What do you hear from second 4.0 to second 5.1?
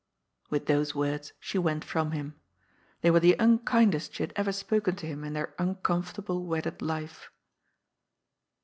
she had ever spoken to